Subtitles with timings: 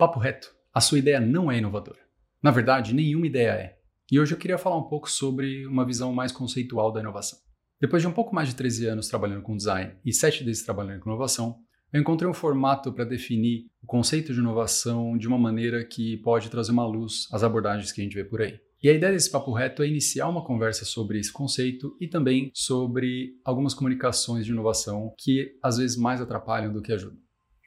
[0.00, 1.98] Papo reto, a sua ideia não é inovadora.
[2.42, 3.76] Na verdade, nenhuma ideia é.
[4.10, 7.38] E hoje eu queria falar um pouco sobre uma visão mais conceitual da inovação.
[7.78, 11.00] Depois de um pouco mais de 13 anos trabalhando com design e 7 desses trabalhando
[11.00, 11.58] com inovação,
[11.92, 16.48] eu encontrei um formato para definir o conceito de inovação de uma maneira que pode
[16.48, 18.58] trazer uma luz às abordagens que a gente vê por aí.
[18.82, 22.50] E a ideia desse papo reto é iniciar uma conversa sobre esse conceito e também
[22.54, 27.20] sobre algumas comunicações de inovação que às vezes mais atrapalham do que ajudam.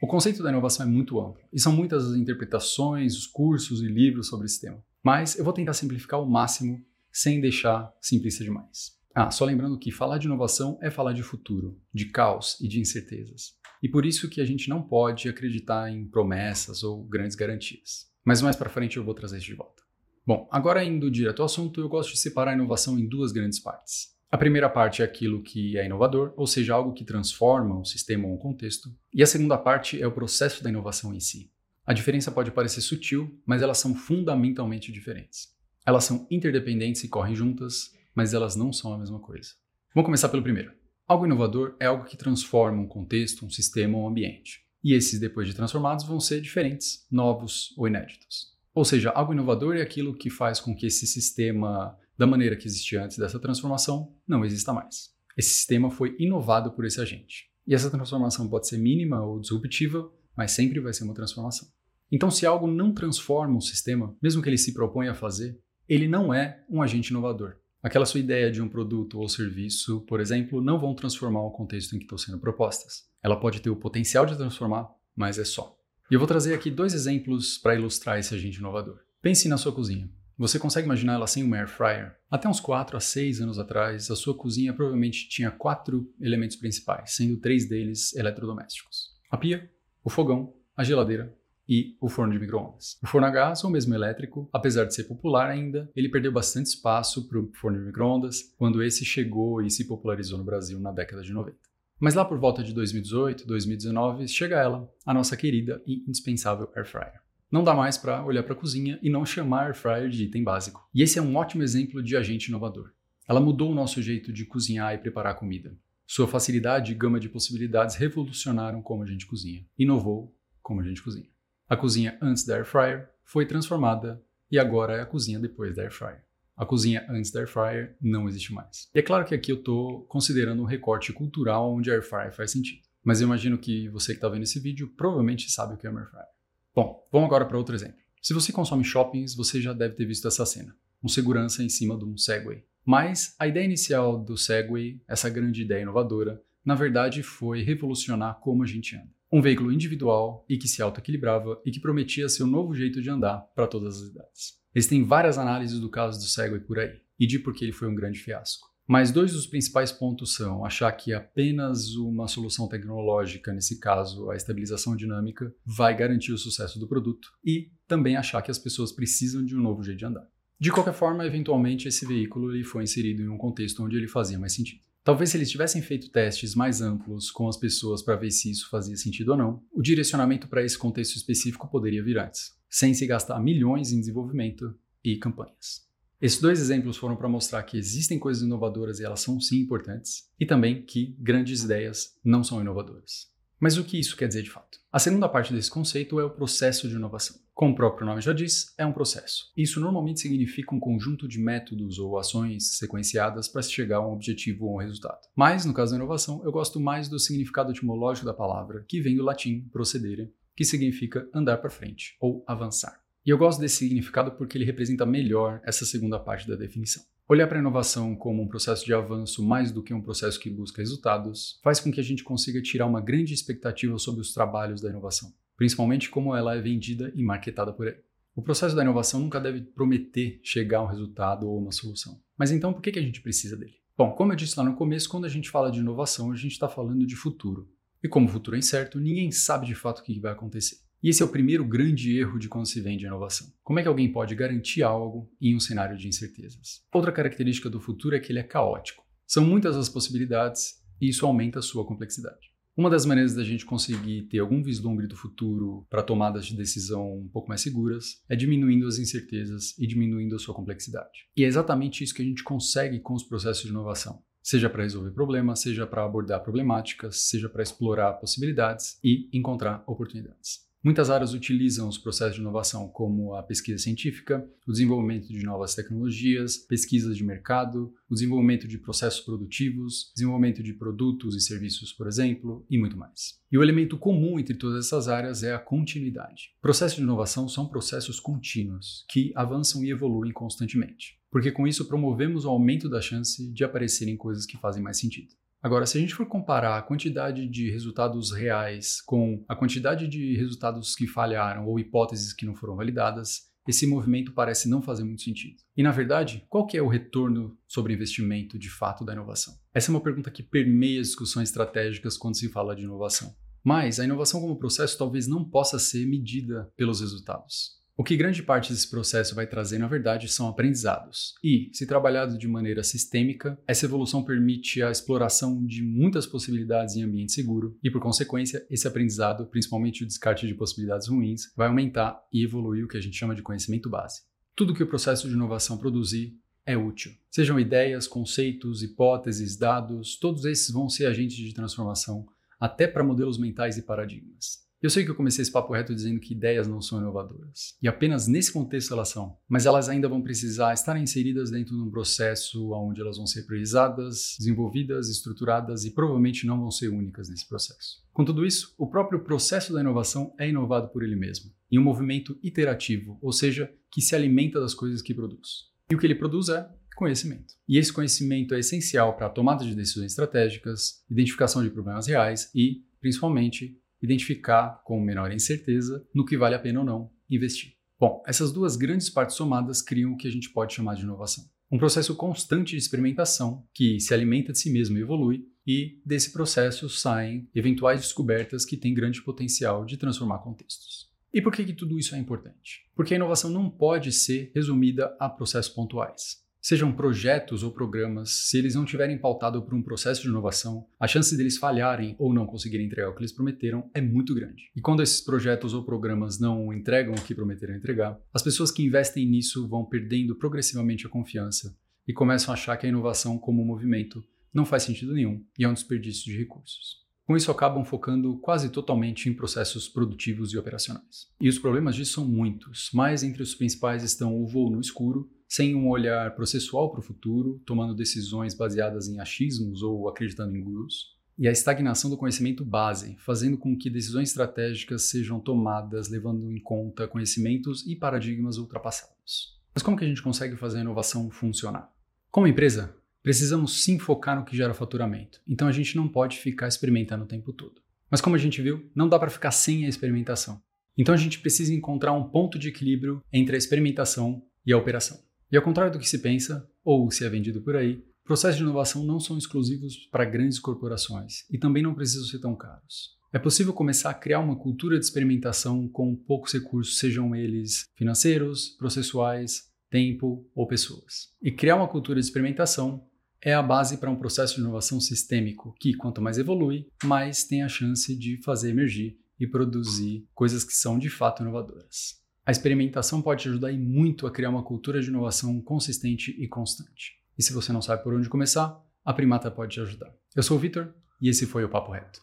[0.03, 3.85] O conceito da inovação é muito amplo e são muitas as interpretações, os cursos e
[3.85, 4.83] livros sobre esse tema.
[5.01, 8.97] Mas eu vou tentar simplificar ao máximo sem deixar simplista demais.
[9.15, 12.81] Ah, só lembrando que falar de inovação é falar de futuro, de caos e de
[12.81, 13.53] incertezas.
[13.81, 18.11] E por isso que a gente não pode acreditar em promessas ou grandes garantias.
[18.25, 19.83] Mas mais para frente eu vou trazer isso de volta.
[20.27, 23.57] Bom, agora indo direto ao assunto, eu gosto de separar a inovação em duas grandes
[23.57, 24.12] partes.
[24.33, 28.27] A primeira parte é aquilo que é inovador, ou seja, algo que transforma um sistema
[28.27, 28.89] ou um contexto.
[29.13, 31.51] E a segunda parte é o processo da inovação em si.
[31.85, 35.49] A diferença pode parecer sutil, mas elas são fundamentalmente diferentes.
[35.85, 39.51] Elas são interdependentes e correm juntas, mas elas não são a mesma coisa.
[39.93, 40.73] Vamos começar pelo primeiro.
[41.07, 44.61] Algo inovador é algo que transforma um contexto, um sistema ou um ambiente.
[44.83, 48.47] E esses, depois de transformados, vão ser diferentes, novos ou inéditos.
[48.73, 52.67] Ou seja, algo inovador é aquilo que faz com que esse sistema da maneira que
[52.67, 55.13] existia antes dessa transformação, não exista mais.
[55.37, 57.49] Esse sistema foi inovado por esse agente.
[57.65, 61.67] E essa transformação pode ser mínima ou disruptiva, mas sempre vai ser uma transformação.
[62.11, 66.07] Então, se algo não transforma um sistema, mesmo que ele se proponha a fazer, ele
[66.07, 67.55] não é um agente inovador.
[67.81, 71.95] Aquela sua ideia de um produto ou serviço, por exemplo, não vão transformar o contexto
[71.95, 73.09] em que estão sendo propostas.
[73.21, 75.75] Ela pode ter o potencial de transformar, mas é só.
[76.09, 78.99] E eu vou trazer aqui dois exemplos para ilustrar esse agente inovador.
[79.21, 80.09] Pense na sua cozinha.
[80.37, 82.15] Você consegue imaginar ela sem uma air fryer?
[82.29, 87.15] Até uns 4 a 6 anos atrás, a sua cozinha provavelmente tinha quatro elementos principais,
[87.15, 89.69] sendo três deles eletrodomésticos: a pia,
[90.03, 91.37] o fogão, a geladeira
[91.69, 92.97] e o forno de microondas.
[93.01, 96.65] O forno a gás ou mesmo elétrico, apesar de ser popular ainda, ele perdeu bastante
[96.65, 100.91] espaço para o forno de microondas quando esse chegou e se popularizou no Brasil na
[100.91, 101.55] década de 90.
[101.99, 106.85] Mas lá por volta de 2018, 2019, chega ela, a nossa querida e indispensável air
[106.85, 107.21] fryer.
[107.53, 110.43] Não dá mais para olhar para a cozinha e não chamar air fryer de item
[110.43, 110.89] básico.
[110.91, 112.91] E esse é um ótimo exemplo de agente inovador.
[113.29, 115.77] Ela mudou o nosso jeito de cozinhar e preparar comida.
[116.07, 119.63] Sua facilidade e gama de possibilidades revolucionaram como a gente cozinha.
[119.77, 121.29] Inovou como a gente cozinha.
[121.69, 124.19] A cozinha antes da air fryer foi transformada
[124.49, 126.23] e agora é a cozinha depois da air fryer.
[126.57, 128.89] A cozinha antes da air fryer não existe mais.
[128.95, 132.33] E é claro que aqui eu estou considerando um recorte cultural onde a air fryer
[132.33, 132.81] faz sentido.
[133.03, 135.89] Mas eu imagino que você que está vendo esse vídeo provavelmente sabe o que é
[135.91, 136.33] uma air fryer.
[136.75, 137.97] Bom, vamos agora para outro exemplo.
[138.19, 140.75] Se você consome shoppings, você já deve ter visto essa cena.
[141.03, 142.63] Um segurança em cima de um Segway.
[142.83, 148.63] Mas a ideia inicial do Segway, essa grande ideia inovadora, na verdade foi revolucionar como
[148.63, 149.09] a gente anda.
[149.31, 153.09] Um veículo individual e que se autoequilibrava e que prometia ser um novo jeito de
[153.09, 154.59] andar para todas as idades.
[154.73, 157.87] Existem várias análises do caso do Segway por aí e de por que ele foi
[157.87, 158.72] um grande fiasco.
[158.87, 164.35] Mas dois dos principais pontos são achar que apenas uma solução tecnológica, nesse caso a
[164.35, 169.43] estabilização dinâmica, vai garantir o sucesso do produto e também achar que as pessoas precisam
[169.43, 170.27] de um novo jeito de andar.
[170.59, 174.39] De qualquer forma, eventualmente esse veículo ele foi inserido em um contexto onde ele fazia
[174.39, 174.81] mais sentido.
[175.03, 178.69] Talvez se eles tivessem feito testes mais amplos com as pessoas para ver se isso
[178.69, 183.05] fazia sentido ou não, o direcionamento para esse contexto específico poderia vir antes, sem se
[183.05, 184.73] gastar milhões em desenvolvimento
[185.03, 185.85] e campanhas.
[186.23, 190.29] Esses dois exemplos foram para mostrar que existem coisas inovadoras e elas são sim importantes,
[190.39, 193.29] e também que grandes ideias não são inovadoras.
[193.59, 194.79] Mas o que isso quer dizer de fato?
[194.89, 197.35] A segunda parte desse conceito é o processo de inovação.
[197.53, 199.51] Como o próprio nome já diz, é um processo.
[199.57, 204.13] Isso normalmente significa um conjunto de métodos ou ações sequenciadas para se chegar a um
[204.13, 205.27] objetivo ou um resultado.
[205.35, 209.17] Mas, no caso da inovação, eu gosto mais do significado etimológico da palavra, que vem
[209.17, 213.02] do latim procedere, que significa andar para frente ou avançar.
[213.25, 217.01] E eu gosto desse significado porque ele representa melhor essa segunda parte da definição.
[217.29, 220.49] Olhar para a inovação como um processo de avanço mais do que um processo que
[220.49, 224.81] busca resultados faz com que a gente consiga tirar uma grande expectativa sobre os trabalhos
[224.81, 228.03] da inovação, principalmente como ela é vendida e marketada por ele.
[228.35, 232.19] O processo da inovação nunca deve prometer chegar a um resultado ou uma solução.
[232.37, 233.75] Mas então por que a gente precisa dele?
[233.97, 236.51] Bom, como eu disse lá no começo, quando a gente fala de inovação, a gente
[236.51, 237.71] está falando de futuro.
[238.03, 240.75] E como o futuro é incerto, ninguém sabe de fato o que vai acontecer.
[241.03, 243.51] E esse é o primeiro grande erro de quando se vende inovação.
[243.61, 246.81] Como é que alguém pode garantir algo em um cenário de incertezas?
[246.93, 249.03] Outra característica do futuro é que ele é caótico.
[249.27, 252.53] São muitas as possibilidades e isso aumenta a sua complexidade.
[252.75, 257.17] Uma das maneiras da gente conseguir ter algum vislumbre do futuro para tomadas de decisão
[257.17, 261.27] um pouco mais seguras é diminuindo as incertezas e diminuindo a sua complexidade.
[261.35, 264.23] E é exatamente isso que a gente consegue com os processos de inovação.
[264.41, 270.71] Seja para resolver problemas, seja para abordar problemáticas, seja para explorar possibilidades e encontrar oportunidades.
[270.83, 275.73] Muitas áreas utilizam os processos de inovação, como a pesquisa científica, o desenvolvimento de novas
[275.73, 282.05] tecnologias, pesquisas de mercado, o desenvolvimento de processos produtivos, desenvolvimento de produtos e serviços, por
[282.05, 283.39] exemplo, e muito mais.
[283.49, 286.49] E o elemento comum entre todas essas áreas é a continuidade.
[286.61, 292.43] Processos de inovação são processos contínuos que avançam e evoluem constantemente, porque com isso promovemos
[292.43, 295.33] o aumento da chance de aparecerem coisas que fazem mais sentido.
[295.63, 300.35] Agora, se a gente for comparar a quantidade de resultados reais com a quantidade de
[300.35, 305.21] resultados que falharam ou hipóteses que não foram validadas, esse movimento parece não fazer muito
[305.21, 305.55] sentido.
[305.77, 309.53] E na verdade, qual que é o retorno sobre investimento de fato da inovação?
[309.73, 313.33] Essa é uma pergunta que permeia as discussões estratégicas quando se fala de inovação.
[313.63, 317.81] Mas a inovação como processo talvez não possa ser medida pelos resultados.
[317.95, 321.35] O que grande parte desse processo vai trazer, na verdade, são aprendizados.
[321.43, 327.03] E, se trabalhado de maneira sistêmica, essa evolução permite a exploração de muitas possibilidades em
[327.03, 332.19] ambiente seguro e, por consequência, esse aprendizado, principalmente o descarte de possibilidades ruins, vai aumentar
[332.33, 334.21] e evoluir o que a gente chama de conhecimento base.
[334.55, 336.35] Tudo que o processo de inovação produzir
[336.65, 337.11] é útil.
[337.29, 342.25] Sejam ideias, conceitos, hipóteses, dados, todos esses vão ser agentes de transformação,
[342.59, 344.62] até para modelos mentais e paradigmas.
[344.83, 347.87] Eu sei que eu comecei esse papo reto dizendo que ideias não são inovadoras, e
[347.87, 351.89] apenas nesse contexto elas são, mas elas ainda vão precisar estar inseridas dentro de um
[351.89, 357.47] processo onde elas vão ser priorizadas, desenvolvidas, estruturadas e provavelmente não vão ser únicas nesse
[357.47, 358.03] processo.
[358.11, 361.83] Com tudo isso, o próprio processo da inovação é inovado por ele mesmo, em um
[361.83, 365.71] movimento iterativo, ou seja, que se alimenta das coisas que produz.
[365.89, 367.53] E o que ele produz é conhecimento.
[367.69, 372.51] E esse conhecimento é essencial para a tomada de decisões estratégicas, identificação de problemas reais
[372.53, 377.73] e, principalmente, identificar com menor incerteza no que vale a pena ou não investir.
[377.99, 381.45] Bom, essas duas grandes partes somadas criam o que a gente pode chamar de inovação.
[381.71, 386.31] Um processo constante de experimentação que se alimenta de si mesmo e evolui, e desse
[386.33, 391.09] processo saem eventuais descobertas que têm grande potencial de transformar contextos.
[391.33, 392.81] E por que, que tudo isso é importante?
[392.93, 396.43] Porque a inovação não pode ser resumida a processos pontuais.
[396.65, 401.05] Sejam projetos ou programas, se eles não tiverem pautado por um processo de inovação, a
[401.05, 404.71] chance deles falharem ou não conseguirem entregar o que eles prometeram é muito grande.
[404.73, 408.81] E quando esses projetos ou programas não entregam o que prometeram entregar, as pessoas que
[408.81, 411.77] investem nisso vão perdendo progressivamente a confiança
[412.07, 414.23] e começam a achar que a inovação como movimento
[414.53, 417.03] não faz sentido nenhum e é um desperdício de recursos.
[417.25, 421.27] Com isso, acabam focando quase totalmente em processos produtivos e operacionais.
[421.41, 425.29] E os problemas disso são muitos, mas entre os principais estão o voo no escuro,
[425.53, 430.63] sem um olhar processual para o futuro, tomando decisões baseadas em achismos ou acreditando em
[430.63, 436.51] gurus, e a estagnação do conhecimento base, fazendo com que decisões estratégicas sejam tomadas levando
[436.51, 439.61] em conta conhecimentos e paradigmas ultrapassados.
[439.75, 441.87] Mas como que a gente consegue fazer a inovação funcionar?
[442.31, 446.67] Como empresa, precisamos sim focar no que gera faturamento, então a gente não pode ficar
[446.67, 447.79] experimentando o tempo todo.
[448.09, 450.59] Mas como a gente viu, não dá para ficar sem a experimentação.
[450.97, 455.21] Então a gente precisa encontrar um ponto de equilíbrio entre a experimentação e a operação.
[455.53, 458.63] E ao contrário do que se pensa, ou se é vendido por aí, processos de
[458.63, 463.11] inovação não são exclusivos para grandes corporações e também não precisam ser tão caros.
[463.31, 468.69] É possível começar a criar uma cultura de experimentação com poucos recursos, sejam eles financeiros,
[468.79, 471.29] processuais, tempo ou pessoas.
[471.39, 473.05] E criar uma cultura de experimentação
[473.39, 477.61] é a base para um processo de inovação sistêmico que, quanto mais evolui, mais tem
[477.61, 482.22] a chance de fazer emergir e produzir coisas que são de fato inovadoras.
[482.45, 487.13] A experimentação pode te ajudar muito a criar uma cultura de inovação consistente e constante.
[487.37, 490.13] E se você não sabe por onde começar, a Primata pode te ajudar.
[490.35, 492.19] Eu sou o Vitor e esse foi o Papo Reto.